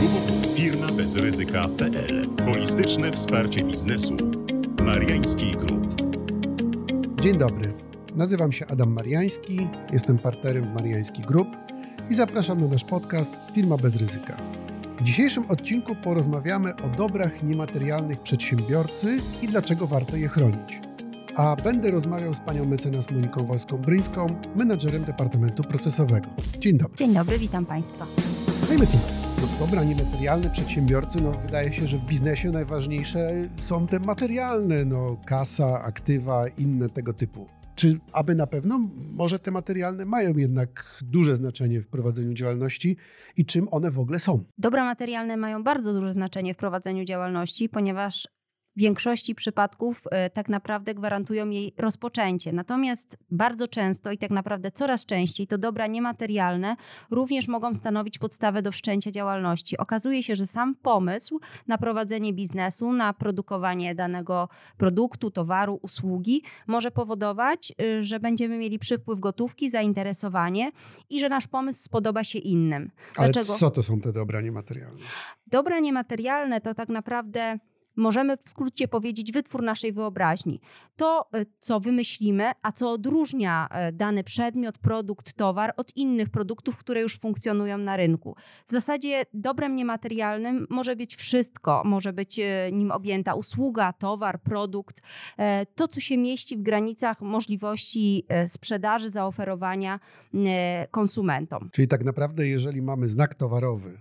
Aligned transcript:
www.firmabezryzyka.pl 0.00 2.26
Holistyczne 2.44 3.12
wsparcie 3.12 3.64
biznesu. 3.64 4.16
Mariański 4.84 5.56
Group. 5.56 6.02
Dzień 7.22 7.38
dobry. 7.38 7.74
Nazywam 8.14 8.52
się 8.52 8.66
Adam 8.66 8.92
Mariański, 8.92 9.68
jestem 9.92 10.18
partnerem 10.18 10.64
w 10.64 10.74
Mariański 10.74 11.22
Group 11.22 11.48
i 12.10 12.14
zapraszam 12.14 12.60
na 12.60 12.66
nasz 12.66 12.84
podcast 12.84 13.36
Firma 13.54 13.76
bez 13.76 13.96
ryzyka. 13.96 14.36
W 14.98 15.02
dzisiejszym 15.02 15.50
odcinku 15.50 15.94
porozmawiamy 15.94 16.76
o 16.76 16.88
dobrach 16.96 17.42
niematerialnych 17.42 18.20
przedsiębiorcy 18.20 19.18
i 19.42 19.48
dlaczego 19.48 19.86
warto 19.86 20.16
je 20.16 20.28
chronić. 20.28 20.80
A 21.36 21.56
będę 21.64 21.90
rozmawiał 21.90 22.34
z 22.34 22.40
panią 22.40 22.64
mecenas 22.64 23.10
Moniką 23.10 23.40
Wolską-Bryńską, 23.40 24.34
menadżerem 24.56 25.04
Departamentu 25.04 25.62
Procesowego. 25.62 26.28
Dzień 26.58 26.78
dobry. 26.78 26.96
Dzień 26.96 27.14
dobry, 27.14 27.38
witam 27.38 27.66
Państwa. 27.66 28.06
Panie 28.70 28.80
mecenas, 28.80 29.26
no 29.40 29.66
dobra, 29.66 29.84
niematerialne 29.84 30.50
przedsiębiorcy, 30.50 31.20
no 31.20 31.32
wydaje 31.32 31.72
się, 31.72 31.86
że 31.86 31.98
w 31.98 32.04
biznesie 32.04 32.50
najważniejsze 32.50 33.48
są 33.60 33.86
te 33.86 34.00
materialne, 34.00 34.84
no 34.84 35.16
kasa, 35.26 35.82
aktywa, 35.82 36.48
inne 36.48 36.88
tego 36.88 37.12
typu. 37.12 37.46
Czy 37.74 37.98
aby 38.12 38.34
na 38.34 38.46
pewno 38.46 38.80
może 39.16 39.38
te 39.38 39.50
materialne 39.50 40.04
mają 40.04 40.36
jednak 40.36 40.98
duże 41.02 41.36
znaczenie 41.36 41.80
w 41.80 41.88
prowadzeniu 41.88 42.34
działalności 42.34 42.96
i 43.36 43.44
czym 43.44 43.68
one 43.70 43.90
w 43.90 43.98
ogóle 43.98 44.18
są? 44.18 44.44
Dobra 44.58 44.84
materialne 44.84 45.36
mają 45.36 45.62
bardzo 45.62 45.92
duże 45.92 46.12
znaczenie 46.12 46.54
w 46.54 46.56
prowadzeniu 46.56 47.04
działalności, 47.04 47.68
ponieważ 47.68 48.28
w 48.76 48.80
większości 48.80 49.34
przypadków 49.34 50.02
e, 50.10 50.30
tak 50.30 50.48
naprawdę 50.48 50.94
gwarantują 50.94 51.48
jej 51.50 51.74
rozpoczęcie. 51.78 52.52
Natomiast 52.52 53.16
bardzo 53.30 53.68
często 53.68 54.12
i 54.12 54.18
tak 54.18 54.30
naprawdę 54.30 54.70
coraz 54.70 55.06
częściej 55.06 55.46
to 55.46 55.58
dobra 55.58 55.86
niematerialne 55.86 56.76
również 57.10 57.48
mogą 57.48 57.74
stanowić 57.74 58.18
podstawę 58.18 58.62
do 58.62 58.72
wszczęcia 58.72 59.10
działalności. 59.10 59.78
Okazuje 59.78 60.22
się, 60.22 60.36
że 60.36 60.46
sam 60.46 60.74
pomysł 60.74 61.40
na 61.66 61.78
prowadzenie 61.78 62.32
biznesu, 62.32 62.92
na 62.92 63.12
produkowanie 63.12 63.94
danego 63.94 64.48
produktu, 64.76 65.30
towaru, 65.30 65.78
usługi 65.82 66.42
może 66.66 66.90
powodować, 66.90 67.72
e, 67.82 68.02
że 68.02 68.20
będziemy 68.20 68.58
mieli 68.58 68.78
przypływ 68.78 69.20
gotówki, 69.20 69.70
zainteresowanie 69.70 70.70
i 71.10 71.20
że 71.20 71.28
nasz 71.28 71.46
pomysł 71.46 71.82
spodoba 71.82 72.24
się 72.24 72.38
innym. 72.38 72.90
Ale 73.16 73.32
Dlaczego? 73.32 73.58
co 73.58 73.70
to 73.70 73.82
są 73.82 74.00
te 74.00 74.12
dobra 74.12 74.40
niematerialne? 74.40 75.00
Dobra 75.46 75.80
niematerialne 75.80 76.60
to 76.60 76.74
tak 76.74 76.88
naprawdę 76.88 77.58
możemy 78.00 78.36
w 78.36 78.48
skrócie 78.48 78.88
powiedzieć 78.88 79.32
wytwór 79.32 79.62
naszej 79.62 79.92
wyobraźni. 79.92 80.60
To, 80.96 81.28
e, 81.34 81.46
co 81.58 81.80
wymyślimy, 81.80 82.52
a 82.62 82.72
co 82.72 82.90
odróżnia 82.90 83.68
e, 83.70 83.92
dany 83.92 84.24
przedmiot, 84.24 84.78
produkt, 84.78 85.32
towar 85.32 85.74
od 85.76 85.96
innych 85.96 86.28
produktów, 86.28 86.76
które 86.76 87.00
już 87.00 87.18
funkcjonują 87.18 87.78
na 87.78 87.96
rynku. 87.96 88.36
W 88.66 88.72
zasadzie 88.72 89.26
dobrem 89.34 89.76
niematerialnym 89.76 90.66
może 90.70 90.96
być 90.96 91.16
wszystko. 91.16 91.82
Może 91.84 92.12
być 92.12 92.38
e, 92.38 92.72
nim 92.72 92.90
objęta 92.90 93.34
usługa, 93.34 93.92
towar, 93.92 94.42
produkt. 94.42 95.00
To, 95.74 95.88
co 95.88 96.00
się 96.00 96.16
mieści 96.16 96.56
w 96.56 96.62
granicach 96.62 97.20
możliwości 97.20 98.26
sprzedaży, 98.46 99.10
zaoferowania 99.10 100.00
konsumentom. 100.90 101.70
Czyli 101.72 101.88
tak 101.88 102.04
naprawdę, 102.04 102.48
jeżeli 102.48 102.82
mamy 102.82 103.08
znak 103.08 103.34
towarowy, 103.34 104.00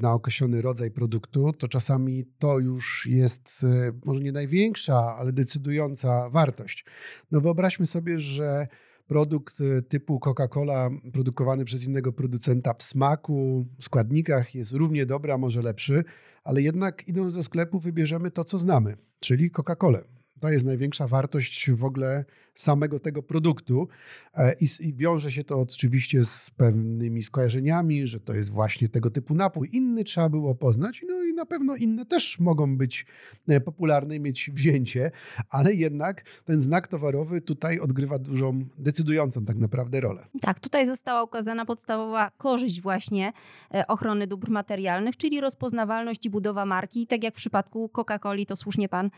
na 0.00 0.12
określony 0.12 0.62
rodzaj 0.62 0.90
produktu, 0.90 1.52
to 1.52 1.68
czasami 1.68 2.24
to 2.38 2.58
już 2.58 3.06
jest 3.10 3.64
e, 3.64 3.92
może 4.04 4.20
nie 4.20 4.32
największa, 4.32 5.16
ale 5.16 5.32
decydująca 5.32 6.30
wartość. 6.30 6.84
No 7.30 7.40
wyobraźmy 7.40 7.86
sobie, 7.86 8.20
że 8.20 8.68
produkt 9.06 9.60
e, 9.60 9.82
typu 9.82 10.18
Coca-Cola 10.18 10.90
produkowany 11.12 11.64
przez 11.64 11.84
innego 11.84 12.12
producenta 12.12 12.74
w 12.74 12.82
smaku, 12.82 13.66
w 13.78 13.84
składnikach 13.84 14.54
jest 14.54 14.72
równie 14.72 15.06
dobry, 15.06 15.32
a 15.32 15.38
może 15.38 15.62
lepszy, 15.62 16.04
ale 16.44 16.62
jednak 16.62 17.08
idąc 17.08 17.34
do 17.34 17.42
sklepu 17.42 17.80
wybierzemy 17.80 18.30
to, 18.30 18.44
co 18.44 18.58
znamy, 18.58 18.96
czyli 19.20 19.50
Coca-Colę. 19.50 20.17
To 20.40 20.48
jest 20.48 20.64
największa 20.64 21.06
wartość 21.06 21.70
w 21.70 21.84
ogóle 21.84 22.24
samego 22.58 23.00
tego 23.00 23.22
produktu 23.22 23.88
e, 24.34 24.54
I, 24.80 24.94
wiąże 24.94 25.32
się 25.32 25.44
to 25.44 25.60
oczywiście 25.60 26.24
z 26.24 26.50
pewnymi 26.50 27.22
skojarzeniami, 27.22 28.06
że 28.06 28.20
to 28.20 28.34
jest 28.34 28.50
właśnie 28.50 28.88
tego 28.88 29.10
typu 29.10 29.34
napój. 29.34 29.68
Inny 29.72 30.04
trzeba 30.04 30.28
było 30.28 30.54
poznać, 30.54 31.04
no 31.08 31.22
i 31.22 31.34
na 31.34 31.46
pewno 31.46 31.76
inne 31.76 32.06
też 32.06 32.38
mogą 32.38 32.76
być 32.76 33.06
e, 33.48 33.60
popularne 33.60 34.16
i 34.16 34.20
mieć 34.20 34.50
wzięcie, 34.54 35.10
ale 35.50 35.74
jednak 35.74 36.24
ten 36.44 36.60
znak 36.60 36.88
towarowy 36.88 37.40
tutaj 37.40 37.80
odgrywa 37.80 38.18
dużą, 38.18 38.64
decydującą 38.78 39.44
tak 39.44 39.56
naprawdę 39.56 40.00
rolę. 40.00 40.26
Tak, 40.40 40.60
tutaj 40.60 40.86
została 40.86 41.22
ukazana 41.22 41.66
podstawowa 41.66 42.30
korzyść 42.38 42.80
właśnie 42.80 43.32
e, 43.74 43.86
ochrony 43.86 44.26
dóbr 44.26 44.50
materialnych, 44.50 45.16
czyli 45.16 45.40
rozpoznawalność 45.40 46.26
i 46.26 46.30
budowa 46.30 46.66
marki, 46.66 47.06
tak 47.06 47.24
jak 47.24 47.34
w 47.34 47.36
przypadku 47.36 47.90
Coca-Coli, 47.92 48.46
to 48.46 48.56
słusznie 48.56 48.88
pan 48.88 49.10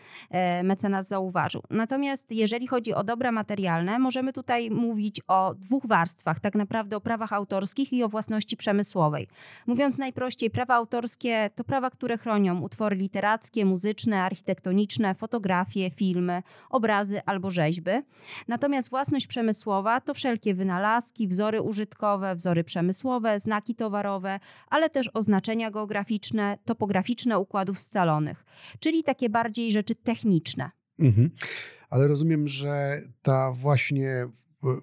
mecenas 0.64 1.08
zauważył. 1.10 1.62
Natomiast 1.70 2.32
jeżeli 2.32 2.66
chodzi 2.66 2.94
o 2.94 3.04
dobra 3.04 3.32
materialne, 3.32 3.98
możemy 3.98 4.32
tutaj 4.32 4.70
mówić 4.70 5.20
o 5.28 5.54
dwóch 5.54 5.86
warstwach, 5.86 6.40
tak 6.40 6.54
naprawdę 6.54 6.96
o 6.96 7.00
prawach 7.00 7.32
autorskich 7.32 7.92
i 7.92 8.02
o 8.02 8.08
własności 8.08 8.56
przemysłowej. 8.56 9.28
Mówiąc 9.66 9.98
najprościej, 9.98 10.50
prawa 10.50 10.74
autorskie 10.74 11.50
to 11.54 11.64
prawa, 11.64 11.90
które 11.90 12.18
chronią 12.18 12.60
utwory 12.60 12.96
literackie, 12.96 13.64
muzyczne, 13.64 14.22
architektoniczne, 14.22 15.14
fotografie, 15.14 15.90
filmy, 15.90 16.42
obrazy 16.70 17.20
albo 17.26 17.50
rzeźby. 17.50 17.90
Natomiast 18.48 18.90
własność 18.90 19.26
przemysłowa 19.26 20.00
to 20.00 20.14
wszelkie 20.14 20.54
wynalazki, 20.54 21.28
wzory 21.28 21.62
użytkowe, 21.62 22.34
wzory 22.34 22.64
przemysłowe, 22.64 23.40
znaki 23.40 23.74
towarowe, 23.74 24.40
ale 24.68 24.90
też 24.90 25.10
oznaczenia 25.14 25.70
geograficzne, 25.70 26.58
topograficzne 26.64 27.38
układów 27.38 27.78
scalonych, 27.78 28.44
czyli 28.80 29.04
takie 29.04 29.28
bardziej 29.28 29.72
rzeczy 29.72 29.94
techniczne. 29.94 30.70
Mhm. 31.00 31.30
Ale 31.90 32.08
rozumiem, 32.08 32.48
że 32.48 33.02
ta 33.22 33.52
właśnie 33.52 34.28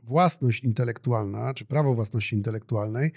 własność 0.04 0.64
intelektualna, 0.64 1.54
czy 1.54 1.66
prawo 1.66 1.94
własności 1.94 2.36
intelektualnej 2.36 3.12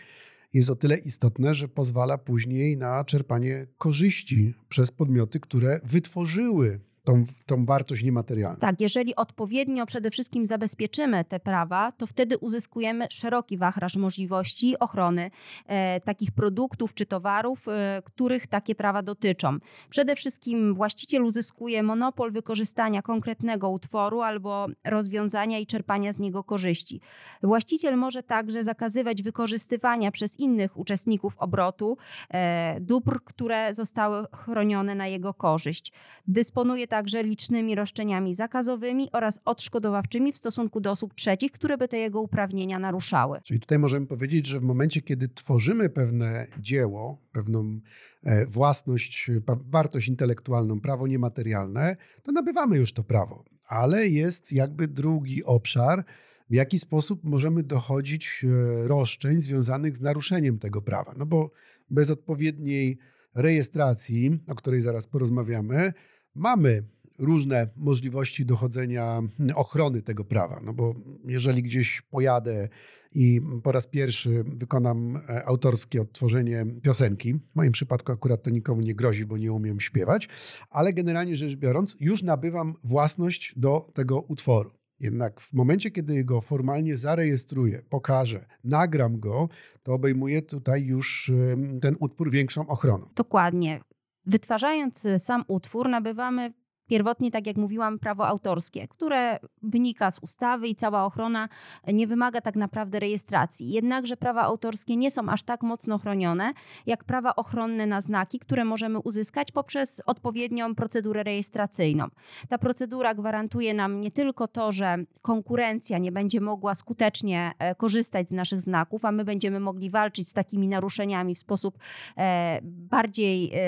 jest 0.53 0.71
o 0.71 0.77
tyle 0.77 0.99
istotne, 0.99 1.55
że 1.55 1.69
pozwala 1.69 2.19
później 2.19 2.77
na 2.77 3.05
czerpanie 3.05 3.67
korzyści 3.79 4.55
przez 4.69 4.91
podmioty, 4.91 5.41
które 5.41 5.81
wytworzyły 5.85 6.81
tą, 7.05 7.25
tą 7.47 7.65
wartość 7.65 8.03
niematerialną. 8.03 8.59
Tak, 8.59 8.81
jeżeli 8.81 9.17
odpowiednio 9.17 9.87
przede 9.87 10.11
wszystkim 10.11 10.47
zabezpieczymy 10.47 11.25
te 11.25 11.41
prawa, 11.41 11.93
to 11.93 12.07
wtedy 12.07 12.39
uzyskujemy 12.39 13.07
szeroki 13.11 13.57
wachlarz 13.59 13.97
możliwości 13.97 14.79
ochrony 14.79 15.31
e, 15.67 16.01
takich 16.01 16.33
produktów 16.33 16.95
czy 16.95 17.07
towarów, 17.07 17.69
e, 17.69 18.03
których 18.05 18.47
takie 18.47 18.75
prawa 18.75 19.03
dotyczą. 19.03 19.59
Przede 19.91 20.17
wszystkim 20.17 20.75
właściciel 20.75 21.25
uzyskuje 21.25 21.83
monopol 21.83 22.33
wykorzystania 22.33 23.03
konkretnego 23.03 23.71
utworu 23.71 24.21
albo 24.21 24.67
rozwiązania 24.85 25.59
i 25.59 25.67
czerpania 25.67 26.13
z 26.13 26.19
niego 26.19 26.45
korzyści. 26.45 27.01
Właściciel 27.43 27.97
może 27.97 28.23
także 28.23 28.65
zakazywać 28.65 29.23
wykorzystywania 29.23 30.11
przez 30.11 30.41
innych 30.41 30.77
uczestników 30.77 31.39
obrotu 31.39 31.97
e, 32.31 32.81
dóbr, 32.81 33.21
które 33.25 33.75
zostały 33.75 34.27
chronione 34.33 34.95
na 34.95 35.07
jego 35.07 35.35
korzyść. 35.35 35.93
Dysponuje 36.27 36.89
także 36.91 37.23
licznymi 37.23 37.75
roszczeniami 37.75 38.35
zakazowymi 38.35 39.09
oraz 39.13 39.41
odszkodowawczymi 39.45 40.33
w 40.33 40.37
stosunku 40.37 40.81
do 40.81 40.91
osób 40.91 41.15
trzecich, 41.15 41.53
które 41.53 41.79
by 41.79 41.89
te 41.89 41.99
jego 41.99 42.21
uprawnienia 42.21 42.79
naruszały. 42.79 43.41
Czyli 43.45 43.61
tutaj 43.61 43.79
możemy 43.79 44.07
powiedzieć, 44.07 44.47
że 44.47 44.61
w 44.61 44.63
momencie, 44.63 45.03
kiedy 45.03 45.29
tworzymy 45.29 45.89
pewne 45.89 46.47
dzieło, 46.59 47.19
pewną 47.33 47.81
e, 48.25 48.47
własność, 48.47 49.31
wartość 49.47 50.09
intelektualną, 50.09 50.81
prawo 50.81 51.07
niematerialne, 51.07 51.97
to 52.23 52.33
nabywamy 52.33 52.77
już 52.77 52.93
to 52.93 53.05
prawo. 53.05 53.45
Ale 53.67 54.09
jest 54.09 54.53
jakby 54.53 54.89
drugi 54.89 55.45
obszar, 55.45 56.05
w 56.51 56.55
jaki 56.55 56.79
sposób 56.79 57.25
możemy 57.25 57.63
dochodzić 57.63 58.45
e, 58.45 58.89
roszczeń 58.89 59.41
związanych 59.41 59.97
z 59.97 60.01
naruszeniem 60.01 60.59
tego 60.59 60.83
prawa. 60.83 61.15
No 61.19 61.27
bo 61.27 61.51
bez 61.91 62.11
odpowiedniej 62.11 62.99
rejestracji, 63.35 64.39
o 64.49 64.55
której 64.55 64.81
zaraz 64.81 65.07
porozmawiamy, 65.07 65.93
mamy 66.35 66.83
różne 67.19 67.69
możliwości 67.77 68.47
dochodzenia 68.47 69.21
ochrony 69.55 70.03
tego 70.03 70.25
prawa. 70.25 70.61
No 70.65 70.73
bo 70.73 70.95
jeżeli 71.25 71.63
gdzieś 71.63 72.03
pojadę 72.03 72.69
i 73.13 73.41
po 73.63 73.73
raz 73.73 73.87
pierwszy 73.87 74.45
wykonam 74.47 75.17
e, 75.17 75.45
autorskie 75.45 76.03
odtworzenie 76.03 76.67
piosenki, 76.83 77.35
w 77.35 77.57
moim 77.57 77.73
przypadku 77.73 78.13
akurat 78.13 78.43
to 78.43 78.51
nikomu 78.51 78.81
nie 78.81 78.95
grozi, 78.95 79.27
bo 79.27 79.39
nie 79.39 79.53
umiem 79.53 79.81
śpiewać, 79.81 80.29
ale 80.71 80.93
generalnie 80.93 81.37
rzecz 81.37 81.57
biorąc, 81.57 81.97
już 82.01 82.23
nabywam 82.23 82.75
własność 82.85 83.55
do 83.57 83.91
tego 83.95 84.21
utworu. 84.21 84.71
Jednak 85.01 85.41
w 85.41 85.53
momencie, 85.53 85.91
kiedy 85.91 86.25
go 86.25 86.41
formalnie 86.41 86.97
zarejestruję, 86.97 87.83
pokażę, 87.91 88.47
nagram 88.65 89.21
go, 89.21 89.49
to 89.83 89.93
obejmuje 89.93 90.43
tutaj 90.43 90.85
już 90.85 91.33
ten 91.81 91.97
utwór 92.01 92.31
większą 92.31 92.69
ochroną. 92.69 93.07
Dokładnie. 93.17 93.81
Wytwarzając 94.27 95.05
sam 95.19 95.45
utwór, 95.49 95.89
nabywamy 95.89 96.53
Pierwotnie, 96.91 97.31
tak 97.31 97.47
jak 97.47 97.57
mówiłam, 97.57 97.99
prawo 97.99 98.27
autorskie, 98.27 98.89
które 98.89 99.39
wynika 99.63 100.11
z 100.11 100.19
ustawy 100.19 100.69
i 100.69 100.75
cała 100.75 101.05
ochrona 101.05 101.49
nie 101.87 102.07
wymaga 102.07 102.41
tak 102.41 102.57
naprawdę 102.57 103.01
rejestracji. 103.01 103.71
Jednakże 103.71 104.17
prawa 104.17 104.43
autorskie 104.43 104.97
nie 104.97 105.11
są 105.11 105.29
aż 105.29 105.43
tak 105.43 105.63
mocno 105.63 105.99
chronione 105.99 106.53
jak 106.87 107.05
prawa 107.05 107.37
ochronne 107.37 107.87
na 107.87 108.01
znaki, 108.01 108.39
które 108.39 108.65
możemy 108.65 108.99
uzyskać 108.99 109.53
poprzez 109.53 110.03
odpowiednią 110.07 110.75
procedurę 110.75 111.23
rejestracyjną. 111.23 112.09
Ta 112.49 112.59
procedura 112.59 113.15
gwarantuje 113.15 113.75
nam 113.75 114.01
nie 114.01 114.11
tylko 114.11 114.49
to, 114.49 114.73
że 114.73 114.97
konkurencja 115.23 115.99
nie 115.99 116.13
będzie 116.13 116.41
mogła 116.41 116.75
skutecznie 116.75 117.53
e, 117.59 117.75
korzystać 117.75 118.29
z 118.29 118.33
naszych 118.33 118.61
znaków, 118.61 119.05
a 119.05 119.13
my 119.13 119.25
będziemy 119.25 119.61
mogli 119.61 119.91
walczyć 119.91 120.29
z 120.29 120.33
takimi 120.33 120.69
naruszeniami 120.69 121.35
w 121.35 121.39
sposób 121.39 121.79
e, 122.17 122.61
bardziej 122.63 123.51
e, 123.55 123.59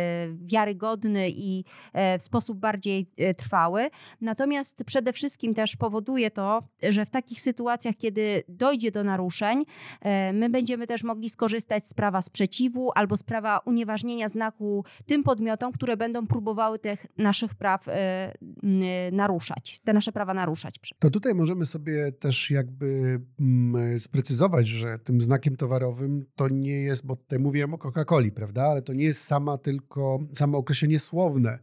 wiarygodny 0.44 1.30
i 1.30 1.64
w 2.18 2.22
sposób 2.22 2.58
bardziej 2.58 3.11
trwały. 3.36 3.90
Natomiast 4.20 4.84
przede 4.84 5.12
wszystkim 5.12 5.54
też 5.54 5.76
powoduje 5.76 6.30
to, 6.30 6.62
że 6.82 7.06
w 7.06 7.10
takich 7.10 7.40
sytuacjach, 7.40 7.96
kiedy 7.96 8.42
dojdzie 8.48 8.90
do 8.90 9.04
naruszeń, 9.04 9.64
my 10.32 10.48
będziemy 10.50 10.86
też 10.86 11.04
mogli 11.04 11.30
skorzystać 11.30 11.86
z 11.86 11.94
prawa 11.94 12.22
sprzeciwu 12.22 12.90
albo 12.94 13.16
z 13.16 13.22
prawa 13.22 13.58
unieważnienia 13.58 14.28
znaku 14.28 14.84
tym 15.06 15.22
podmiotom, 15.22 15.72
które 15.72 15.96
będą 15.96 16.26
próbowały 16.26 16.78
tych 16.78 17.06
naszych 17.18 17.54
praw 17.54 17.86
naruszać, 19.12 19.80
te 19.84 19.92
nasze 19.92 20.12
prawa 20.12 20.34
naruszać. 20.34 20.94
To 20.98 21.10
tutaj 21.10 21.34
możemy 21.34 21.66
sobie 21.66 22.12
też 22.12 22.50
jakby 22.50 23.20
mm, 23.40 23.98
sprecyzować, 23.98 24.68
że 24.68 24.98
tym 24.98 25.20
znakiem 25.20 25.56
towarowym 25.56 26.26
to 26.36 26.48
nie 26.48 26.82
jest, 26.82 27.06
bo 27.06 27.16
tutaj 27.16 27.38
mówiłem 27.38 27.74
o 27.74 27.76
Coca-Coli, 27.76 28.30
prawda, 28.30 28.62
ale 28.62 28.82
to 28.82 28.92
nie 28.92 29.04
jest 29.04 29.24
sama 29.24 29.58
tylko, 29.58 30.18
samo 30.32 30.58
określenie 30.58 30.98
słowne 30.98 31.58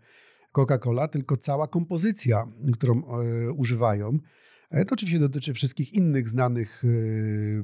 Coca-Cola, 0.52 1.08
tylko 1.08 1.38
cała 1.38 1.68
kompozycja, 1.68 2.48
którą 2.74 3.04
e, 3.04 3.52
używają. 3.52 4.20
E, 4.72 4.86
to 4.86 4.94
oczywiście 4.94 5.20
dotyczy 5.20 5.54
wszystkich 5.54 5.94
innych 5.94 6.30
znanych 6.30 6.84
e, 6.84 6.88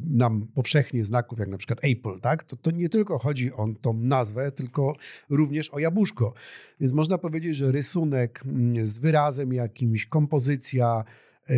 nam 0.03 0.47
powszechnie 0.55 1.05
znaków, 1.05 1.39
jak 1.39 1.49
na 1.49 1.57
przykład 1.57 1.79
Apple, 1.83 2.19
tak? 2.21 2.43
To, 2.43 2.55
to 2.55 2.71
nie 2.71 2.89
tylko 2.89 3.19
chodzi 3.19 3.53
o 3.53 3.67
tą 3.81 3.93
nazwę, 3.93 4.51
tylko 4.51 4.95
również 5.29 5.69
o 5.69 5.79
jabłuszko. 5.79 6.33
Więc 6.79 6.93
można 6.93 7.17
powiedzieć, 7.17 7.57
że 7.57 7.71
rysunek 7.71 8.41
mm, 8.45 8.87
z 8.87 8.99
wyrazem 8.99 9.53
jakimś, 9.53 10.05
kompozycja, 10.05 11.03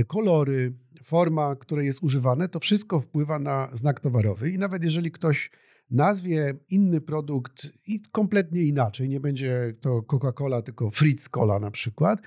kolory, 0.07 0.73
forma, 1.03 1.55
która 1.55 1.83
jest 1.83 2.03
używane, 2.03 2.49
to 2.49 2.59
wszystko 2.59 2.99
wpływa 2.99 3.39
na 3.39 3.69
znak 3.73 3.99
towarowy. 3.99 4.49
I 4.49 4.57
nawet 4.57 4.83
jeżeli 4.83 5.11
ktoś 5.11 5.51
nazwie 5.91 6.53
inny 6.69 7.01
produkt 7.01 7.67
i 7.87 8.01
kompletnie 8.11 8.63
inaczej, 8.63 9.09
nie 9.09 9.19
będzie 9.19 9.73
to 9.81 10.01
Coca-Cola, 10.01 10.61
tylko 10.61 10.91
Fritz 10.91 11.29
Cola 11.29 11.59
na 11.59 11.71
przykład, 11.71 12.19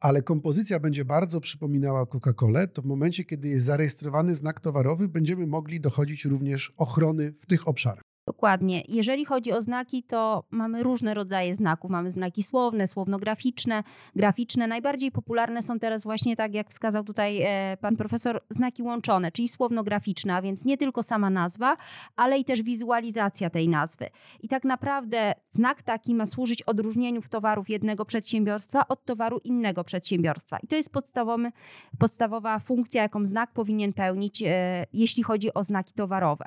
ale 0.00 0.22
kompozycja 0.22 0.80
będzie 0.80 1.04
bardzo 1.04 1.40
przypominała 1.40 2.06
Coca-Colę, 2.06 2.68
to 2.68 2.82
w 2.82 2.86
momencie, 2.86 3.24
kiedy 3.24 3.48
jest 3.48 3.66
zarejestrowany 3.66 4.34
znak 4.34 4.60
towarowy, 4.60 5.08
będziemy 5.08 5.46
mogli 5.46 5.80
dochodzić 5.80 6.24
również 6.24 6.72
ochrony 6.76 7.32
w 7.40 7.46
tych 7.46 7.68
obszarach. 7.68 8.02
Dokładnie. 8.26 8.82
Jeżeli 8.88 9.24
chodzi 9.24 9.52
o 9.52 9.60
znaki, 9.60 10.02
to 10.02 10.44
mamy 10.50 10.82
różne 10.82 11.14
rodzaje 11.14 11.54
znaków. 11.54 11.90
Mamy 11.90 12.10
znaki 12.10 12.42
słowne, 12.42 12.86
słowno-graficzne, 12.86 13.82
graficzne. 14.16 14.66
Najbardziej 14.66 15.12
popularne 15.12 15.62
są 15.62 15.78
teraz 15.78 16.04
właśnie, 16.04 16.36
tak 16.36 16.54
jak 16.54 16.70
wskazał 16.70 17.04
tutaj 17.04 17.42
e, 17.42 17.76
pan 17.80 17.96
profesor, 17.96 18.40
znaki 18.50 18.82
łączone, 18.82 19.32
czyli 19.32 19.48
słowno-graficzne, 19.48 20.34
a 20.34 20.42
więc 20.42 20.64
nie 20.64 20.78
tylko 20.78 21.02
sama 21.02 21.30
nazwa, 21.30 21.76
ale 22.16 22.38
i 22.38 22.44
też 22.44 22.62
wizualizacja 22.62 23.50
tej 23.50 23.68
nazwy. 23.68 24.06
I 24.40 24.48
tak 24.48 24.64
naprawdę 24.64 25.34
znak 25.50 25.82
taki 25.82 26.14
ma 26.14 26.26
służyć 26.26 26.62
odróżnieniu 26.62 27.22
towarów 27.30 27.70
jednego 27.70 28.04
przedsiębiorstwa 28.04 28.88
od 28.88 29.04
towaru 29.04 29.40
innego 29.44 29.84
przedsiębiorstwa. 29.84 30.58
I 30.62 30.66
to 30.66 30.76
jest 30.76 30.92
podstawowy, 30.92 31.50
podstawowa 31.98 32.58
funkcja, 32.58 33.02
jaką 33.02 33.24
znak 33.24 33.52
powinien 33.52 33.92
pełnić, 33.92 34.42
e, 34.42 34.86
jeśli 34.92 35.22
chodzi 35.22 35.54
o 35.54 35.64
znaki 35.64 35.94
towarowe. 35.94 36.44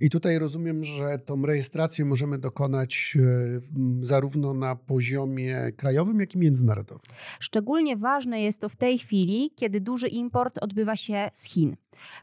I 0.00 0.10
tutaj 0.10 0.38
rozumiem, 0.38 0.84
że 0.84 1.15
tą 1.18 1.46
rejestrację 1.46 2.04
możemy 2.04 2.38
dokonać 2.38 3.16
e, 3.16 4.04
zarówno 4.04 4.54
na 4.54 4.76
poziomie 4.76 5.72
krajowym, 5.76 6.20
jak 6.20 6.34
i 6.34 6.38
międzynarodowym. 6.38 7.06
Szczególnie 7.40 7.96
ważne 7.96 8.42
jest 8.42 8.60
to 8.60 8.68
w 8.68 8.76
tej 8.76 8.98
chwili, 8.98 9.50
kiedy 9.56 9.80
duży 9.80 10.08
import 10.08 10.58
odbywa 10.58 10.96
się 10.96 11.30
z 11.34 11.44
Chin 11.44 11.76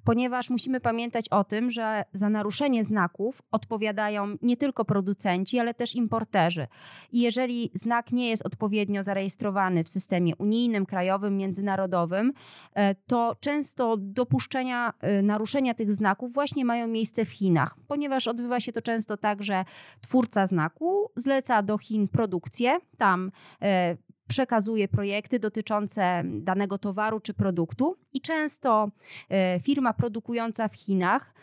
ponieważ 0.04 0.50
musimy 0.50 0.80
pamiętać 0.80 1.30
o 1.30 1.44
tym, 1.44 1.72
że 1.72 2.04
za 2.14 2.30
naruszenie 2.30 2.84
znaków 2.84 3.42
odpowiadają 3.52 4.36
nie 4.42 4.58
tylko 4.58 4.86
producenci, 4.86 5.60
ale 5.60 5.74
też 5.74 5.96
importerzy. 5.96 6.68
I 7.12 7.22
jeżeli 7.22 7.72
znak 7.74 8.12
nie 8.12 8.30
jest 8.30 8.46
odpowiednio 8.46 9.04
zarejestrowany 9.04 9.84
w 9.84 9.90
systemie 9.90 10.36
unijnym, 10.36 10.86
krajowym, 10.86 11.38
międzynarodowym, 11.38 12.34
e, 12.74 12.96
to 12.96 13.36
często 13.40 13.98
dopuszczenia 13.98 14.94
e, 15.02 15.22
naruszenia 15.22 15.74
tych 15.74 15.94
znaków 15.94 16.34
właśnie 16.34 16.66
mają 16.66 16.88
miejsce 16.88 17.26
w 17.26 17.30
Chinach, 17.32 17.76
ponieważ 17.88 18.28
odbywa 18.28 18.60
się 18.60 18.72
to 18.72 18.82
często 18.82 19.18
tak, 19.18 19.44
że 19.44 19.66
twórca 20.02 20.48
znaku 20.48 21.12
zleca 21.16 21.62
do 21.62 21.78
Chin 21.78 22.08
produkcję, 22.08 22.80
tam 22.98 23.32
e, 23.62 23.98
przekazuje 24.28 24.88
projekty 24.88 25.40
dotyczące 25.40 26.24
danego 26.26 26.78
towaru 26.78 27.20
czy 27.20 27.34
produktu 27.34 27.98
i 28.14 28.22
często 28.22 28.92
e, 29.30 29.60
firma 29.60 29.94
produkująca 29.94 30.68
w 30.68 30.76
Chinach, 30.76 31.34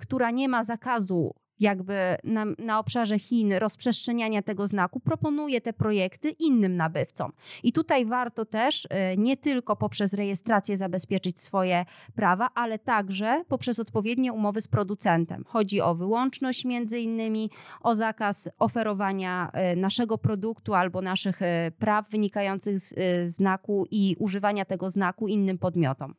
która 0.00 0.30
nie 0.30 0.48
ma 0.48 0.64
zakazu 0.64 1.34
jakby 1.60 2.16
na, 2.24 2.44
na, 2.58 2.78
obszarze 2.78 3.18
Chin 3.18 3.52
rozprzestrzeniania 3.52 4.42
tego 4.42 4.66
znaku, 4.66 5.00
proponuje 5.00 5.60
te 5.60 5.72
projekty 5.72 6.30
innym 6.30 6.76
nabywcom. 6.76 7.32
I 7.62 7.72
tutaj 7.72 8.06
warto 8.06 8.44
też 8.44 8.86
e, 8.90 9.16
nie 9.16 9.36
tylko 9.36 9.76
poprzez 9.76 10.12
rejestrację 10.12 10.76
zabezpieczyć 10.76 11.40
swoje 11.40 11.84
prawa, 12.14 12.48
ale 12.54 12.78
także 12.78 13.44
poprzez 13.48 13.78
odpowiednie 13.78 14.32
umowy 14.32 14.60
z 14.60 14.68
producentem. 14.68 15.44
Chodzi 15.46 15.80
o 15.80 15.94
wyłączność 15.94 16.64
między 16.64 17.00
innymi, 17.00 17.50
o 17.80 17.94
zakaz 17.94 18.48
oferowania 18.58 19.50
e, 19.52 19.76
naszego 19.76 20.18
produktu 20.18 20.74
albo 20.74 21.02
naszych 21.02 21.42
e, 21.42 21.70
praw 21.78 22.10
wynikających 22.10 22.78
z 22.78 22.94
znaku 23.30 23.86
i 23.90 24.16
używania 24.18 24.64
tego 24.64 24.90
znaku 24.90 25.28
innym 25.28 25.58
podmiotom. 25.58 26.14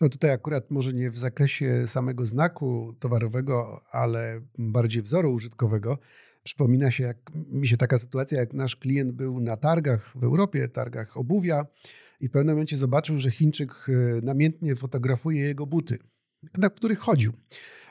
No 0.00 0.08
tutaj 0.08 0.30
akurat 0.30 0.70
może 0.70 0.92
nie 0.92 1.10
w 1.10 1.18
zakresie 1.18 1.88
samego 1.88 2.26
znaku 2.26 2.94
towarowego, 3.00 3.80
ale 3.90 4.40
bardziej 4.58 5.02
wzoru 5.02 5.32
użytkowego. 5.32 5.98
Przypomina 6.44 6.90
się, 6.90 7.04
jak 7.04 7.16
mi 7.34 7.68
się 7.68 7.76
taka 7.76 7.98
sytuacja, 7.98 8.40
jak 8.40 8.52
nasz 8.52 8.76
klient 8.76 9.12
był 9.12 9.40
na 9.40 9.56
targach 9.56 10.12
w 10.16 10.24
Europie, 10.24 10.68
targach 10.68 11.16
obuwia 11.16 11.66
i 12.20 12.28
w 12.28 12.30
pewnym 12.30 12.54
momencie 12.54 12.76
zobaczył, 12.76 13.18
że 13.18 13.30
Chińczyk 13.30 13.70
e, 13.88 13.92
namiętnie 14.22 14.76
fotografuje 14.76 15.42
jego 15.42 15.66
buty, 15.66 15.98
na 16.58 16.70
których 16.70 16.98
chodził. 16.98 17.32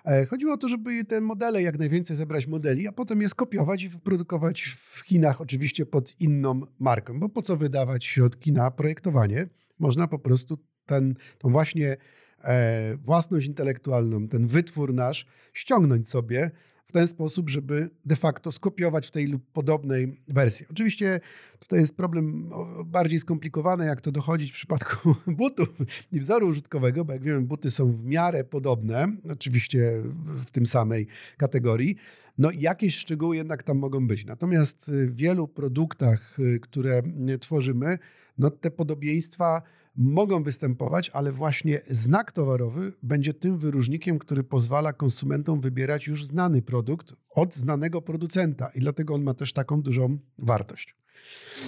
E, 0.06 0.26
chodziło 0.26 0.54
o 0.54 0.58
to, 0.58 0.70
żeby 0.70 1.06
te 1.06 1.22
modele, 1.22 1.62
jak 1.62 1.80
najwięcej 1.80 2.16
zebrać 2.16 2.48
modeli, 2.48 2.88
a 2.88 2.92
potem 2.92 3.22
je 3.22 3.30
skopiować 3.30 3.84
i 3.84 3.90
wyprodukować 3.90 4.62
w 4.64 5.00
Chinach, 5.00 5.42
oczywiście 5.42 5.86
pod 5.86 6.22
inną 6.22 6.62
marką, 6.80 7.20
bo 7.20 7.30
po 7.30 7.42
co 7.42 7.58
wydawać 7.58 8.06
środki 8.06 8.52
na 8.52 8.72
projektowanie? 8.72 9.50
Można 9.80 10.08
po 10.08 10.20
prostu 10.20 10.58
ten, 10.90 11.16
tą 11.38 11.50
właśnie 11.50 11.98
e, 12.44 12.98
własność 12.98 13.48
intelektualną, 13.48 14.28
ten 14.28 14.48
wytwór 14.48 14.94
nasz 14.94 15.26
ściągnąć 15.54 16.10
sobie 16.10 16.52
w 16.86 16.92
ten 16.92 17.08
sposób, 17.08 17.50
żeby 17.50 17.90
de 18.06 18.16
facto 18.16 18.52
skopiować 18.52 19.08
w 19.08 19.12
tej 19.12 19.28
lub 19.28 19.52
podobnej 19.54 20.22
wersji. 20.28 20.66
Oczywiście 20.72 21.20
tutaj 21.60 21.80
jest 21.80 21.98
problem 21.98 22.50
bardziej 22.86 23.20
skomplikowany, 23.20 23.86
jak 23.86 24.02
to 24.02 24.12
dochodzić 24.12 24.52
w 24.52 24.54
przypadku 24.54 25.16
butów 25.40 25.70
i 26.12 26.20
wzoru 26.20 26.48
użytkowego, 26.48 27.06
bo 27.06 27.14
jak 27.14 27.24
wiemy, 27.24 27.42
buty 27.42 27.72
są 27.72 27.92
w 27.92 28.06
miarę 28.06 28.44
podobne, 28.44 29.08
oczywiście 29.32 29.92
w 30.26 30.52
tym 30.52 30.66
samej 30.66 31.08
kategorii. 31.38 31.96
No 32.38 32.52
jakieś 32.52 32.96
szczegóły 32.96 33.36
jednak 33.36 33.64
tam 33.64 33.78
mogą 33.78 34.08
być. 34.08 34.26
Natomiast 34.26 34.92
w 34.92 35.16
wielu 35.16 35.48
produktach, 35.48 36.40
y, 36.40 36.60
które 36.60 37.02
tworzymy, 37.40 37.98
no 38.38 38.50
te 38.50 38.72
podobieństwa 38.72 39.62
mogą 39.96 40.44
występować, 40.44 41.10
ale 41.10 41.32
właśnie 41.32 41.82
znak 41.90 42.32
towarowy 42.32 42.94
będzie 43.04 43.34
tym 43.34 43.58
wyróżnikiem, 43.58 44.20
który 44.20 44.44
pozwala 44.44 44.94
konsumentom 44.94 45.62
wybierać 45.62 46.08
już 46.08 46.26
znany 46.26 46.62
produkt 46.62 47.14
od 47.30 47.56
znanego 47.56 48.02
producenta 48.02 48.70
i 48.70 48.80
dlatego 48.80 49.14
on 49.14 49.24
ma 49.24 49.34
też 49.34 49.54
taką 49.54 49.82
dużą 49.82 50.18
wartość. 50.38 50.96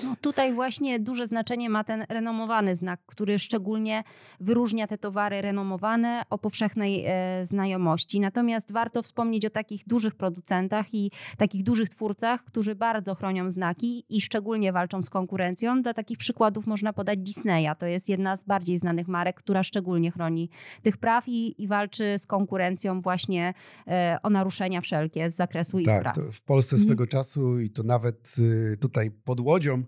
No 0.03 0.15
tutaj 0.21 0.53
właśnie 0.53 0.99
duże 0.99 1.27
znaczenie 1.27 1.69
ma 1.69 1.83
ten 1.83 2.05
renomowany 2.09 2.75
znak, 2.75 2.99
który 3.05 3.39
szczególnie 3.39 4.03
wyróżnia 4.39 4.87
te 4.87 4.97
towary 4.97 5.41
renomowane 5.41 6.23
o 6.29 6.37
powszechnej 6.37 7.05
e, 7.07 7.45
znajomości. 7.45 8.19
Natomiast 8.19 8.71
warto 8.71 9.01
wspomnieć 9.03 9.45
o 9.45 9.49
takich 9.49 9.87
dużych 9.87 10.15
producentach 10.15 10.93
i 10.93 11.11
takich 11.37 11.63
dużych 11.63 11.89
twórcach, 11.89 12.43
którzy 12.43 12.75
bardzo 12.75 13.15
chronią 13.15 13.49
znaki 13.49 14.05
i 14.09 14.21
szczególnie 14.21 14.73
walczą 14.73 15.01
z 15.01 15.09
konkurencją. 15.09 15.81
Dla 15.81 15.93
takich 15.93 16.17
przykładów 16.17 16.67
można 16.67 16.93
podać 16.93 17.19
Disneya. 17.19 17.75
To 17.79 17.85
jest 17.85 18.09
jedna 18.09 18.35
z 18.35 18.43
bardziej 18.43 18.77
znanych 18.77 19.07
marek, 19.07 19.35
która 19.35 19.63
szczególnie 19.63 20.11
chroni 20.11 20.49
tych 20.81 20.97
praw 20.97 21.27
i, 21.27 21.63
i 21.63 21.67
walczy 21.67 22.15
z 22.17 22.27
konkurencją 22.27 23.01
właśnie 23.01 23.53
e, 23.87 24.17
o 24.23 24.29
naruszenia 24.29 24.81
wszelkie 24.81 25.29
z 25.29 25.35
zakresu 25.35 25.77
tak, 25.85 25.95
ich 25.95 26.01
praw. 26.01 26.17
w 26.31 26.41
Polsce 26.41 26.75
mhm. 26.75 26.89
swego 26.89 27.07
czasu 27.07 27.59
i 27.59 27.69
to 27.69 27.83
nawet 27.83 28.35
y, 28.39 28.77
tutaj 28.79 29.11
pod 29.11 29.39
Łodzią 29.39 29.80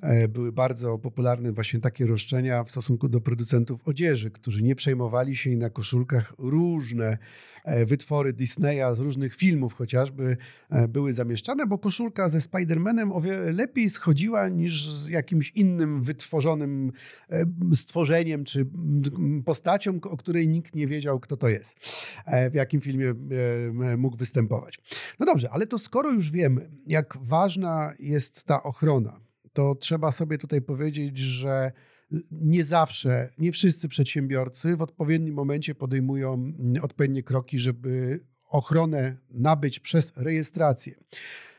e, 0.00 0.28
były 0.28 0.52
bardzo 0.52 0.98
popularne 0.98 1.52
właśnie 1.52 1.80
takie 1.80 2.06
roszczenia 2.06 2.64
w 2.64 2.70
stosunku 2.70 3.08
do 3.08 3.20
producentów 3.20 3.88
odzieży, 3.88 4.30
którzy 4.30 4.62
nie 4.62 4.74
przejmowali 4.74 5.36
się 5.36 5.50
i 5.50 5.56
na 5.56 5.70
koszulkach 5.70 6.34
różne 6.38 7.18
e, 7.64 7.86
wytwory 7.86 8.32
Disneya 8.32 8.94
z 8.96 8.98
różnych 8.98 9.34
filmów 9.36 9.74
chociażby 9.74 10.36
e, 10.70 10.88
były 10.88 11.12
zamieszczane, 11.12 11.66
bo 11.66 11.78
koszulka 11.78 12.28
ze 12.28 12.38
Spider-Manem 12.38 13.12
o 13.12 13.20
wiele 13.20 13.52
lepiej 13.52 13.90
schodziła 13.90 14.48
niż 14.48 14.88
z 14.88 15.08
jakimś 15.08 15.50
innym 15.50 16.02
wytworzonym 16.02 16.92
stworzeniem 17.74 18.44
czy 18.44 18.66
postacią, 19.44 20.00
o 20.02 20.16
której 20.16 20.48
nikt 20.48 20.74
nie 20.74 20.86
wiedział, 20.86 21.20
kto 21.20 21.36
to 21.36 21.48
jest, 21.48 21.76
w 22.50 22.54
jakim 22.54 22.80
filmie 22.80 23.14
mógł 23.98 24.16
występować. 24.16 24.80
No 25.20 25.26
dobrze, 25.26 25.50
ale 25.50 25.66
to 25.66 25.78
skoro 25.78 26.10
już 26.10 26.30
wiemy, 26.30 26.70
jak 26.86 27.18
ważna 27.22 27.92
jest 27.98 28.44
ta 28.44 28.62
ochrona, 28.62 29.20
to 29.58 29.74
trzeba 29.74 30.12
sobie 30.12 30.38
tutaj 30.38 30.62
powiedzieć, 30.62 31.18
że 31.18 31.72
nie 32.30 32.64
zawsze, 32.64 33.32
nie 33.38 33.52
wszyscy 33.52 33.88
przedsiębiorcy 33.88 34.76
w 34.76 34.82
odpowiednim 34.82 35.34
momencie 35.34 35.74
podejmują 35.74 36.52
odpowiednie 36.82 37.22
kroki, 37.22 37.58
żeby 37.58 38.20
ochronę 38.48 39.16
nabyć 39.30 39.80
przez 39.80 40.12
rejestrację. 40.16 40.94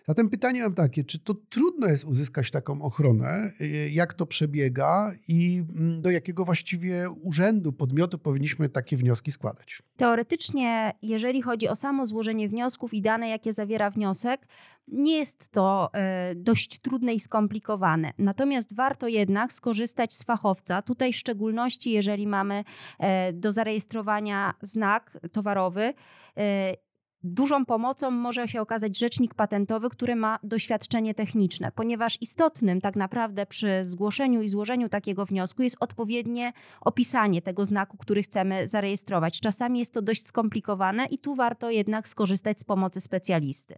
Zatem 0.10 0.30
pytanie 0.30 0.64
mam 0.64 0.74
takie, 0.74 1.04
czy 1.04 1.20
to 1.20 1.34
trudno 1.34 1.88
jest 1.88 2.06
uzyskać 2.06 2.52
taką 2.52 2.82
ochronę, 2.82 3.52
jak 3.90 4.14
to 4.14 4.26
przebiega 4.26 5.12
i 5.28 5.64
mm, 5.76 6.02
do 6.02 6.12
jakiego 6.12 6.46
właściwie 6.46 7.10
urzędu, 7.10 7.74
podmiotu 7.74 8.18
powinniśmy 8.18 8.70
takie 8.70 8.98
wnioski 8.98 9.32
składać? 9.32 9.84
Teoretycznie, 9.98 10.94
jeżeli 11.02 11.42
chodzi 11.42 11.68
o 11.68 11.76
samo 11.76 12.06
złożenie 12.06 12.50
wniosków 12.50 12.94
i 12.94 13.02
dane, 13.02 13.30
jakie 13.30 13.54
zawiera 13.54 13.90
wniosek, 13.90 14.48
nie 14.88 15.18
jest 15.18 15.50
to 15.50 15.90
e, 15.94 16.36
dość 16.36 16.80
trudne 16.80 17.14
i 17.14 17.20
skomplikowane. 17.20 18.12
Natomiast 18.18 18.76
warto 18.76 19.08
jednak 19.08 19.54
skorzystać 19.54 20.14
z 20.14 20.24
fachowca. 20.24 20.82
Tutaj 20.82 21.14
w 21.14 21.18
szczególności, 21.18 21.92
jeżeli 21.92 22.28
mamy 22.28 22.64
e, 23.00 23.34
do 23.34 23.52
zarejestrowania 23.52 24.54
znak 24.62 25.18
towarowy, 25.32 25.94
e, 26.38 26.74
Dużą 27.24 27.66
pomocą 27.66 28.12
może 28.12 28.48
się 28.48 28.62
okazać 28.62 28.98
rzecznik 28.98 29.34
patentowy, 29.34 29.90
który 29.90 30.16
ma 30.16 30.40
doświadczenie 30.44 31.14
techniczne, 31.14 31.72
ponieważ 31.72 32.22
istotnym 32.22 32.82
tak 32.82 32.96
naprawdę 32.96 33.46
przy 33.46 33.82
zgłoszeniu 33.84 34.42
i 34.42 34.50
złożeniu 34.50 34.90
takiego 34.90 35.26
wniosku 35.26 35.64
jest 35.64 35.78
odpowiednie 35.80 36.54
opisanie 36.82 37.42
tego 37.42 37.66
znaku, 37.66 37.98
który 37.98 38.24
chcemy 38.24 38.68
zarejestrować. 38.68 39.40
Czasami 39.40 39.80
jest 39.80 39.94
to 39.94 40.02
dość 40.02 40.26
skomplikowane 40.26 41.06
i 41.06 41.18
tu 41.18 41.36
warto 41.36 41.70
jednak 41.70 42.08
skorzystać 42.08 42.60
z 42.60 42.64
pomocy 42.64 43.02
specjalisty. 43.02 43.76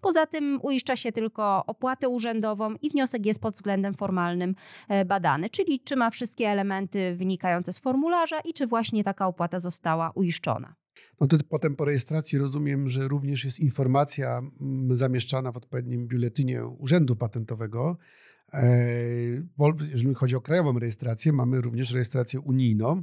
Poza 0.00 0.26
tym 0.26 0.58
uiszcza 0.62 0.96
się 0.96 1.12
tylko 1.12 1.66
opłatę 1.66 2.08
urzędową 2.08 2.74
i 2.82 2.90
wniosek 2.90 3.26
jest 3.26 3.40
pod 3.40 3.54
względem 3.54 3.94
formalnym 3.94 4.54
e, 4.88 5.04
badany, 5.04 5.50
czyli 5.50 5.80
czy 5.80 5.96
ma 5.96 6.10
wszystkie 6.10 6.48
elementy 6.48 7.14
wynikające 7.16 7.72
z 7.72 7.78
formularza 7.78 8.40
i 8.40 8.52
czy 8.52 8.66
właśnie 8.66 9.04
taka 9.04 9.26
opłata 9.26 9.58
została 9.58 10.10
uiszczona. 10.14 10.74
No 11.20 11.26
to 11.26 11.36
potem 11.48 11.76
po 11.76 11.84
rejestracji 11.84 12.38
rozumiem, 12.38 12.88
że 12.88 13.08
również 13.08 13.44
jest 13.44 13.60
informacja 13.60 14.38
mm, 14.38 14.96
zamieszczana 14.96 15.52
w 15.52 15.56
odpowiednim 15.56 16.06
biuletynie 16.06 16.66
Urzędu 16.66 17.16
Patentowego. 17.16 17.96
E, 18.52 18.68
jeżeli 19.90 20.14
chodzi 20.14 20.36
o 20.36 20.40
krajową 20.40 20.78
rejestrację, 20.78 21.32
mamy 21.32 21.60
również 21.60 21.92
rejestrację 21.92 22.40
unijną 22.40 23.02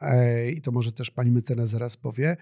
e, 0.00 0.50
i 0.50 0.62
to 0.62 0.72
może 0.72 0.92
też 0.92 1.10
pani 1.10 1.30
mecenas 1.30 1.70
zaraz 1.70 1.96
powie. 1.96 2.36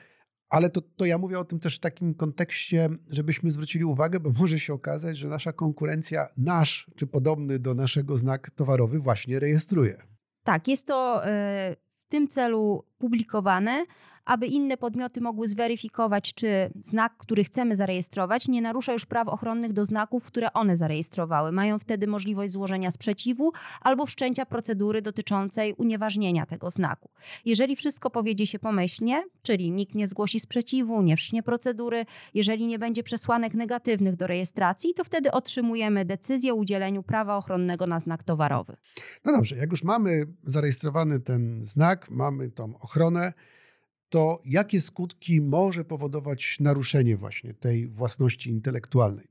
Ale 0.49 0.71
to, 0.71 0.81
to 0.81 1.05
ja 1.05 1.19
mówię 1.19 1.39
o 1.39 1.45
tym 1.45 1.61
też 1.61 1.77
w 1.77 1.81
takim 1.81 2.15
kontekście, 2.15 2.89
żebyśmy 3.11 3.51
zwrócili 3.51 3.85
uwagę, 3.85 4.21
bo 4.21 4.31
może 4.31 4.61
się 4.61 4.75
okazać, 4.75 5.19
że 5.19 5.29
nasza 5.29 5.53
konkurencja, 5.53 6.27
nasz 6.37 6.91
czy 6.97 7.07
podobny 7.07 7.59
do 7.59 7.75
naszego 7.75 8.19
znak 8.19 8.51
towarowy 8.51 8.99
właśnie 8.99 9.41
rejestruje. 9.41 10.03
Tak, 10.45 10.69
jest 10.69 10.87
to 10.87 11.27
e, 11.27 11.77
w 12.07 12.09
tym 12.09 12.29
celu 12.29 12.85
publikowane, 12.99 13.87
aby 14.29 14.47
inne 14.47 14.77
podmioty 14.77 15.21
mogły 15.21 15.49
zweryfikować, 15.49 16.35
czy 16.35 16.71
znak, 16.81 17.17
który 17.19 17.45
chcemy 17.45 17.77
zarejestrować, 17.77 18.49
nie 18.49 18.63
narusza 18.63 18.93
już 18.93 19.07
praw 19.07 19.29
ochronnych 19.29 19.73
do 19.73 19.85
znaków, 19.85 20.25
które 20.25 20.53
one 20.53 20.77
zarejestrowały. 20.77 21.53
Mają 21.53 21.79
wtedy 21.79 22.07
możliwość 22.07 22.53
złożenia 22.53 22.91
sprzeciwu 22.91 23.53
albo 23.81 24.07
wszczęcia 24.07 24.47
procedury 24.47 25.03
dotyczącej 25.03 25.75
unieważnienia 25.75 26.47
tego 26.47 26.71
znaku. 26.71 27.11
Jeżeli 27.45 27.77
wszystko 27.77 28.11
powiedzie 28.11 28.47
się 28.47 28.59
pomyślnie, 28.59 29.25
czyli 29.43 29.71
nikt 29.71 29.95
nie 29.95 30.07
zgłosi 30.07 30.41
sprzeciwu, 30.41 31.03
nie 31.03 31.17
wszcznie 31.17 31.43
procedury, 31.43 32.07
jeżeli 32.35 32.67
nie 32.67 32.79
będzie 32.79 33.03
przesłanek 33.03 33.55
negatywnych 33.55 34.17
do 34.17 34.27
rejestracji, 34.27 34.95
to 34.95 35.05
wtedy 35.05 35.31
otrzymujemy 35.31 36.05
decyzję 36.05 36.53
o 36.53 36.57
udzieleniu 36.57 37.03
prawa 37.03 37.37
ochronnego 37.37 37.87
na 37.87 37.99
znak 37.99 38.23
towarowy. 38.23 38.77
No 39.25 39.33
dobrze, 39.33 39.57
jak 39.57 39.71
już 39.71 39.85
mamy 39.85 40.27
zarejestrowany 40.45 41.21
ten 41.21 41.65
znak, 41.65 42.11
mamy 42.11 42.51
tą 42.51 42.79
ochronę, 42.79 43.33
to 44.09 44.43
jakie 44.45 44.81
skutki 44.81 45.41
może 45.41 45.85
powodować 45.85 46.57
naruszenie 46.61 47.17
właśnie 47.17 47.55
tej 47.55 47.89
własności 47.89 48.51
intelektualnej? 48.51 49.29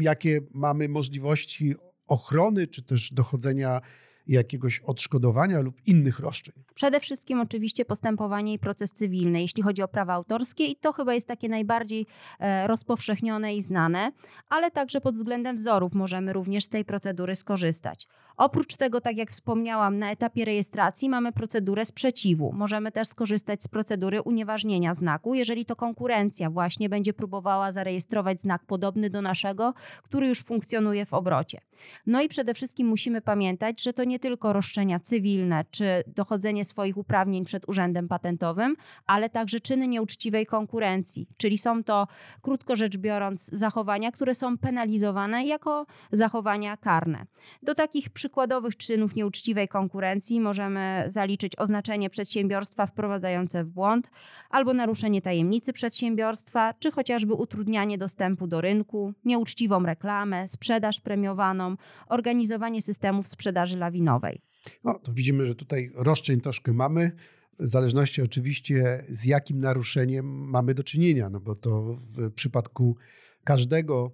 Jakie 0.00 0.40
mamy 0.54 0.88
możliwości 0.88 1.74
ochrony 2.06 2.66
czy 2.66 2.82
też 2.82 3.12
dochodzenia 3.12 3.80
jakiegoś 4.26 4.80
odszkodowania 4.80 5.60
lub 5.60 5.74
innych 5.86 6.18
roszczeń? 6.18 6.54
Przede 6.74 7.00
wszystkim 7.00 7.40
oczywiście 7.40 7.84
postępowanie 7.84 8.52
i 8.52 8.58
proces 8.58 8.92
cywilny, 8.92 9.40
jeśli 9.40 9.62
chodzi 9.62 9.82
o 9.82 9.88
prawa 9.88 10.12
autorskie 10.12 10.66
i 10.66 10.76
to 10.76 10.92
chyba 10.92 11.14
jest 11.14 11.28
takie 11.28 11.48
najbardziej 11.48 12.06
e, 12.38 12.66
rozpowszechnione 12.66 13.54
i 13.54 13.62
znane, 13.62 14.12
ale 14.48 14.70
także 14.70 15.00
pod 15.00 15.14
względem 15.14 15.56
wzorów 15.56 15.94
możemy 15.94 16.32
również 16.32 16.64
z 16.64 16.68
tej 16.68 16.84
procedury 16.84 17.34
skorzystać. 17.36 18.08
Oprócz 18.36 18.76
tego, 18.76 19.00
tak 19.00 19.16
jak 19.16 19.30
wspomniałam, 19.30 19.98
na 19.98 20.10
etapie 20.10 20.44
rejestracji 20.44 21.08
mamy 21.08 21.32
procedurę 21.32 21.84
sprzeciwu. 21.84 22.52
Możemy 22.52 22.92
też 22.92 23.08
skorzystać 23.08 23.62
z 23.62 23.68
procedury 23.68 24.22
unieważnienia 24.22 24.94
znaku, 24.94 25.34
jeżeli 25.34 25.64
to 25.64 25.76
konkurencja 25.76 26.50
właśnie 26.50 26.88
będzie 26.88 27.12
próbowała 27.12 27.72
zarejestrować 27.72 28.40
znak 28.40 28.64
podobny 28.64 29.10
do 29.10 29.22
naszego, 29.22 29.74
który 30.02 30.26
już 30.26 30.42
funkcjonuje 30.42 31.06
w 31.06 31.14
obrocie. 31.14 31.60
No 32.06 32.22
i 32.22 32.28
przede 32.28 32.54
wszystkim 32.54 32.86
musimy 32.88 33.20
pamiętać, 33.20 33.82
że 33.82 33.92
to 33.92 34.04
nie 34.04 34.18
tylko 34.18 34.52
roszczenia 34.52 35.00
cywilne 35.00 35.64
czy 35.70 35.84
dochodzenie 36.06 36.64
swoich 36.64 36.96
uprawnień 36.96 37.44
przed 37.44 37.68
urzędem 37.68 38.08
patentowym, 38.08 38.76
ale 39.06 39.30
także 39.30 39.60
czyny 39.60 39.88
nieuczciwej 39.88 40.46
konkurencji, 40.46 41.26
czyli 41.36 41.58
są 41.58 41.84
to, 41.84 42.06
krótko 42.42 42.76
rzecz 42.76 42.96
biorąc, 42.96 43.50
zachowania, 43.52 44.12
które 44.12 44.34
są 44.34 44.58
penalizowane 44.58 45.44
jako 45.46 45.86
zachowania 46.12 46.76
karne. 46.76 47.26
Do 47.62 47.74
takich 47.74 48.10
przykładowych 48.10 48.76
czynów 48.76 49.14
nieuczciwej 49.14 49.68
konkurencji 49.68 50.40
możemy 50.40 51.04
zaliczyć 51.06 51.58
oznaczenie 51.58 52.10
przedsiębiorstwa 52.10 52.86
wprowadzające 52.86 53.64
w 53.64 53.68
błąd, 53.68 54.10
albo 54.50 54.74
naruszenie 54.74 55.22
tajemnicy 55.22 55.72
przedsiębiorstwa, 55.72 56.74
czy 56.78 56.90
chociażby 56.90 57.34
utrudnianie 57.34 57.98
dostępu 57.98 58.46
do 58.46 58.60
rynku, 58.60 59.12
nieuczciwą 59.24 59.86
reklamę, 59.86 60.48
sprzedaż 60.48 61.00
premiowaną, 61.00 61.69
organizowanie 62.06 62.82
systemów 62.82 63.28
sprzedaży 63.28 63.78
lawinowej. 63.78 64.40
No, 64.84 64.98
to 64.98 65.12
widzimy, 65.12 65.46
że 65.46 65.54
tutaj 65.54 65.90
roszczeń 65.94 66.40
troszkę 66.40 66.72
mamy. 66.72 67.12
W 67.58 67.66
zależności 67.66 68.22
oczywiście 68.22 69.04
z 69.08 69.24
jakim 69.24 69.60
naruszeniem 69.60 70.26
mamy 70.26 70.74
do 70.74 70.84
czynienia, 70.84 71.30
no 71.30 71.40
bo 71.40 71.54
to 71.54 71.82
w 72.00 72.32
przypadku 72.32 72.96
każdego 73.44 74.10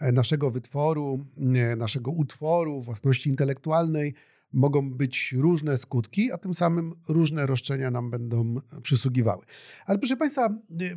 e, 0.00 0.12
naszego 0.12 0.50
wytworu, 0.50 1.26
naszego 1.76 2.10
utworu, 2.10 2.80
własności 2.82 3.30
intelektualnej 3.30 4.14
mogą 4.52 4.90
być 4.90 5.34
różne 5.38 5.78
skutki, 5.78 6.32
a 6.32 6.38
tym 6.38 6.54
samym 6.54 6.94
różne 7.08 7.46
roszczenia 7.46 7.90
nam 7.90 8.10
będą 8.10 8.54
przysługiwały. 8.82 9.44
Ale 9.86 9.98
proszę 9.98 10.16
Państwa, 10.16 10.48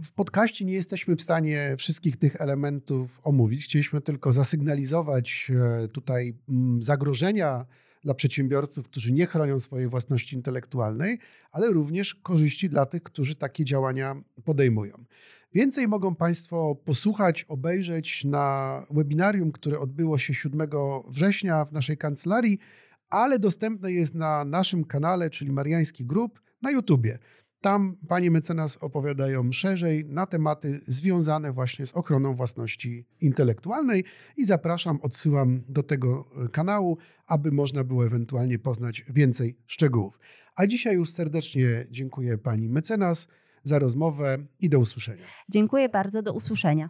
w 0.03 0.12
podcaście 0.12 0.65
nie 0.65 0.74
jesteśmy 0.74 1.15
w 1.15 1.22
stanie 1.22 1.75
wszystkich 1.77 2.17
tych 2.17 2.41
elementów 2.41 3.20
omówić. 3.24 3.65
Chcieliśmy 3.65 4.01
tylko 4.01 4.34
zasygnalizować 4.34 5.51
e, 5.84 5.88
tutaj 5.88 6.34
mm, 6.50 6.84
zagrożenia 6.84 7.65
dla 8.03 8.13
przedsiębiorców, 8.13 8.86
którzy 8.86 9.13
nie 9.13 9.25
chronią 9.25 9.60
swojej 9.60 9.88
własności 9.88 10.36
intelektualnej, 10.36 11.20
ale 11.51 11.72
również 11.72 12.15
korzyści 12.15 12.70
dla 12.70 12.86
tych, 12.86 13.03
którzy 13.03 13.36
takie 13.36 13.65
działania 13.65 14.22
podejmują. 14.46 15.05
Więcej 15.53 15.88
mogą 15.88 16.15
Państwo 16.15 16.75
posłuchać, 16.86 17.43
obejrzeć 17.43 18.25
na 18.25 18.86
webinarium, 18.89 19.51
które 19.51 19.79
odbyło 19.79 20.17
się 20.17 20.34
7 20.34 20.70
września 21.08 21.65
w 21.65 21.74
naszej 21.74 21.98
kancelarii 21.98 22.60
ale 23.11 23.39
dostępne 23.39 23.91
jest 23.91 24.15
na 24.15 24.45
naszym 24.45 24.85
kanale, 24.85 25.29
czyli 25.29 25.51
Mariański 25.51 26.05
Group, 26.05 26.41
na 26.61 26.71
YouTubie. 26.71 27.19
Tam 27.61 27.97
panie 28.07 28.31
mecenas 28.31 28.77
opowiadają 28.77 29.51
szerzej 29.51 30.05
na 30.05 30.25
tematy 30.25 30.81
związane 30.83 31.51
właśnie 31.51 31.87
z 31.87 31.93
ochroną 31.93 32.35
własności 32.35 33.05
intelektualnej 33.19 34.03
i 34.37 34.45
zapraszam, 34.45 34.99
odsyłam 35.01 35.61
do 35.69 35.83
tego 35.83 36.25
e, 36.45 36.49
kanału, 36.49 36.97
aby 37.27 37.51
można 37.51 37.83
było 37.83 38.05
ewentualnie 38.05 38.59
poznać 38.59 39.05
więcej 39.09 39.57
szczegółów. 39.67 40.19
A 40.55 40.67
dzisiaj 40.67 40.95
już 40.95 41.09
serdecznie 41.09 41.87
dziękuję 41.89 42.37
pani 42.37 42.69
mecenas 42.69 43.27
za 43.63 43.79
rozmowę 43.79 44.37
i 44.59 44.69
do 44.69 44.79
usłyszenia. 44.79 45.23
Dziękuję 45.49 45.89
bardzo, 45.89 46.21
do 46.21 46.33
usłyszenia. 46.33 46.89